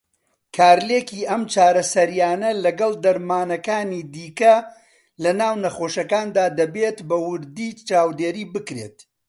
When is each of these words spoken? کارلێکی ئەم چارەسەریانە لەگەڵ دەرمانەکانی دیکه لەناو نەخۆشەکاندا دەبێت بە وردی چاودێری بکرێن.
کارلێکی 0.57 1.21
ئەم 1.29 1.43
چارەسەریانە 1.53 2.51
لەگەڵ 2.63 2.93
دەرمانەکانی 3.03 4.01
دیکه 4.13 4.55
لەناو 5.23 5.53
نەخۆشەکاندا 5.63 6.45
دەبێت 6.59 6.97
بە 7.09 7.17
وردی 7.27 7.71
چاودێری 7.87 8.45
بکرێن. 8.53 8.93